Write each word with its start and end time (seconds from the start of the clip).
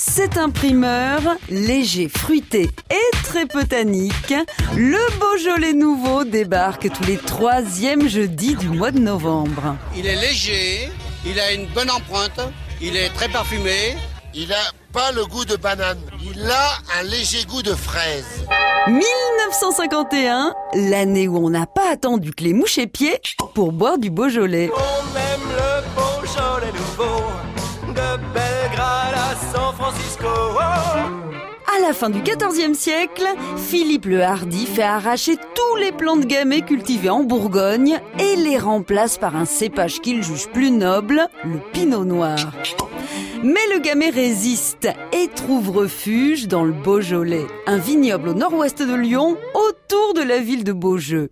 C'est 0.00 0.38
un 0.38 0.48
primeur 0.48 1.20
léger, 1.48 2.08
fruité 2.08 2.70
et 2.88 3.16
très 3.24 3.46
botanique. 3.46 4.32
Le 4.76 5.18
Beaujolais 5.18 5.72
nouveau 5.72 6.22
débarque 6.22 6.88
tous 6.92 7.02
les 7.02 7.16
troisièmes 7.16 8.08
jeudis 8.08 8.54
du 8.54 8.68
mois 8.68 8.92
de 8.92 9.00
novembre. 9.00 9.76
Il 9.96 10.06
est 10.06 10.14
léger, 10.14 10.88
il 11.26 11.40
a 11.40 11.50
une 11.52 11.66
bonne 11.74 11.90
empreinte, 11.90 12.40
il 12.80 12.96
est 12.96 13.08
très 13.08 13.28
parfumé. 13.28 13.96
Il 14.34 14.52
a 14.52 14.70
pas 14.92 15.10
le 15.10 15.26
goût 15.26 15.44
de 15.44 15.56
banane, 15.56 15.98
il 16.22 16.48
a 16.48 17.00
un 17.00 17.02
léger 17.02 17.44
goût 17.46 17.62
de 17.62 17.74
fraise. 17.74 18.46
1951, 18.86 20.54
l'année 20.74 21.26
où 21.26 21.44
on 21.44 21.50
n'a 21.50 21.66
pas 21.66 21.90
attendu 21.90 22.32
que 22.32 22.44
les 22.44 22.52
mouches 22.52 22.78
pied 22.92 23.20
pour 23.52 23.72
boire 23.72 23.98
du 23.98 24.10
Beaujolais. 24.10 24.70
On 24.72 25.17
San 29.52 29.72
Francisco. 29.74 30.26
À 30.26 31.80
la 31.80 31.92
fin 31.92 32.10
du 32.10 32.20
XIVe 32.20 32.74
siècle, 32.74 33.26
Philippe 33.56 34.06
le 34.06 34.22
Hardy 34.22 34.66
fait 34.66 34.82
arracher 34.82 35.36
tous 35.36 35.76
les 35.76 35.92
plants 35.92 36.16
de 36.16 36.24
gamay 36.24 36.62
cultivés 36.62 37.10
en 37.10 37.22
Bourgogne 37.22 38.00
et 38.18 38.36
les 38.36 38.58
remplace 38.58 39.18
par 39.18 39.36
un 39.36 39.44
cépage 39.44 40.00
qu'il 40.00 40.22
juge 40.22 40.48
plus 40.48 40.70
noble, 40.70 41.28
le 41.44 41.58
pinot 41.72 42.04
noir. 42.04 42.38
Mais 43.44 43.60
le 43.72 43.80
gamay 43.80 44.10
résiste 44.10 44.88
et 45.12 45.28
trouve 45.28 45.70
refuge 45.70 46.48
dans 46.48 46.64
le 46.64 46.72
Beaujolais, 46.72 47.46
un 47.66 47.78
vignoble 47.78 48.30
au 48.30 48.34
nord-ouest 48.34 48.82
de 48.82 48.94
Lyon, 48.94 49.36
autour 49.54 50.14
de 50.14 50.22
la 50.22 50.38
ville 50.38 50.64
de 50.64 50.72
Beaujeu. 50.72 51.30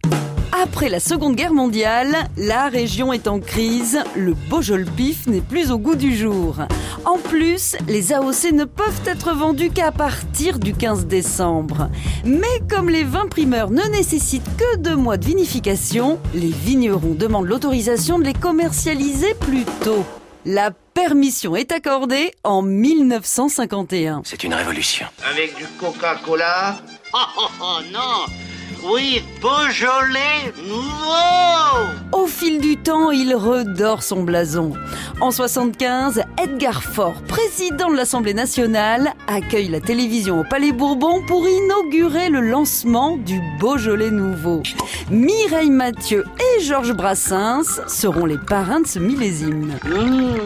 Après 0.67 0.89
la 0.89 0.99
Seconde 0.99 1.37
Guerre 1.37 1.55
mondiale, 1.55 2.29
la 2.37 2.69
région 2.69 3.13
est 3.13 3.29
en 3.29 3.39
crise, 3.39 4.01
le 4.17 4.35
Beaujolais 4.35 4.85
pif 4.97 5.29
n'est 5.29 5.41
plus 5.41 5.71
au 5.71 5.79
goût 5.79 5.95
du 5.95 6.17
jour. 6.17 6.57
En 7.05 7.19
plus, 7.19 7.77
les 7.87 8.13
AOC 8.13 8.51
ne 8.53 8.65
peuvent 8.65 9.01
être 9.07 9.33
vendus 9.33 9.71
qu'à 9.71 9.93
partir 9.93 10.59
du 10.59 10.75
15 10.75 11.07
décembre. 11.07 11.89
Mais 12.25 12.61
comme 12.69 12.91
les 12.91 13.05
vins 13.05 13.29
primeurs 13.29 13.71
ne 13.71 13.85
nécessitent 13.93 14.57
que 14.59 14.79
deux 14.79 14.97
mois 14.97 15.19
de 15.19 15.25
vinification, 15.25 16.19
les 16.35 16.51
vignerons 16.51 17.15
demandent 17.15 17.47
l'autorisation 17.47 18.19
de 18.19 18.25
les 18.25 18.35
commercialiser 18.35 19.35
plus 19.35 19.65
tôt. 19.85 20.05
La 20.45 20.73
permission 20.73 21.55
est 21.55 21.71
accordée 21.71 22.33
en 22.43 22.63
1951. 22.63 24.23
C'est 24.25 24.43
une 24.43 24.55
révolution. 24.55 25.07
Avec 25.31 25.55
du 25.57 25.65
Coca-Cola 25.79 26.77
Oh, 27.15 27.19
oh, 27.39 27.49
oh, 27.63 27.79
non 27.93 28.46
Oui, 28.93 29.23
Beaujolais 29.41 30.53
nouveau 30.65 31.87
Au 32.13 32.27
fil 32.27 32.61
du 32.61 32.77
temps, 32.77 33.11
il 33.11 33.35
redore 33.35 34.03
son 34.03 34.23
blason. 34.23 34.73
En 35.21 35.31
75, 35.31 36.23
Edgar 36.43 36.83
Faure, 36.83 37.21
président 37.27 37.91
de 37.91 37.97
l'Assemblée 37.97 38.35
nationale, 38.35 39.15
accueille 39.27 39.69
la 39.69 39.81
télévision 39.81 40.41
au 40.41 40.45
Palais 40.45 40.73
Bourbon 40.73 41.23
pour 41.27 41.49
inaugurer 41.49 42.29
le 42.29 42.41
lancement 42.41 43.17
du 43.17 43.41
Beaujolais 43.59 44.11
nouveau. 44.11 44.63
Mireille 45.11 45.71
Mathieu 45.71 46.25
et 46.39 46.63
Georges 46.63 46.93
Brassens 46.93 47.81
seront 47.89 48.27
les 48.27 48.39
parrains 48.39 48.81
de 48.81 48.87
ce 48.87 48.99
millésime. 48.99 49.79
Mm, 49.85 50.37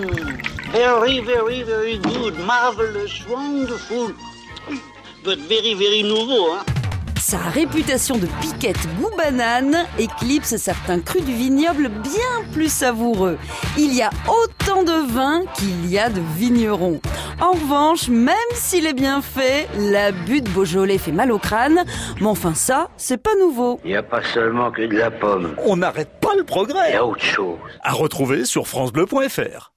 Very, 0.72 1.20
very, 1.20 1.62
very 1.64 1.98
good, 1.98 2.34
marvelous, 2.47 3.25
wonderful. 3.28 4.14
But 5.25 5.38
very, 5.48 5.75
very 5.75 6.02
nouveau, 6.04 6.52
hein 6.54 6.64
Sa 7.20 7.36
réputation 7.38 8.16
de 8.16 8.26
piquette 8.40 8.78
goût 8.98 9.10
banane 9.16 9.84
éclipse 9.98 10.56
certains 10.56 11.00
crus 11.00 11.22
du 11.22 11.32
vignoble 11.34 11.88
bien 11.88 12.50
plus 12.52 12.72
savoureux. 12.72 13.36
Il 13.76 13.94
y 13.94 14.00
a 14.02 14.08
autant 14.26 14.82
de 14.82 15.12
vins 15.12 15.42
qu'il 15.54 15.86
y 15.86 15.98
a 15.98 16.08
de 16.08 16.20
vignerons. 16.36 16.98
En 17.41 17.52
revanche, 17.52 18.08
même 18.08 18.34
s'il 18.54 18.86
est 18.86 18.94
bien 18.94 19.20
fait, 19.20 19.68
l'abus 19.78 20.41
de 20.41 20.48
Beaujolais 20.48 20.98
fait 20.98 21.12
mal 21.12 21.30
au 21.30 21.38
crâne. 21.38 21.84
Mais 22.20 22.26
enfin 22.26 22.54
ça, 22.54 22.88
c'est 22.96 23.22
pas 23.22 23.34
nouveau. 23.38 23.78
Il 23.84 23.91
n'y 23.91 23.96
a 23.96 24.02
pas 24.02 24.22
seulement 24.22 24.70
que 24.70 24.82
de 24.86 24.96
la 24.96 25.10
pomme, 25.10 25.54
On 25.64 25.76
n'arrête 25.76 26.20
pas 26.20 26.30
le 26.34 26.38
il 26.38 26.42
y 26.42 26.47
progrès. 26.47 26.94
a 26.94 27.04
autre 27.04 27.22
chose. 27.22 27.59
À 27.82 27.92
retrouver 27.92 28.44
sur 28.47 28.66
francebleu.fr. 28.66 29.72